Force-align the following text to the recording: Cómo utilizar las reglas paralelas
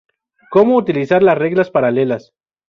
Cómo 0.49 0.77
utilizar 0.77 1.21
las 1.21 1.37
reglas 1.37 1.69
paralelas 1.69 2.33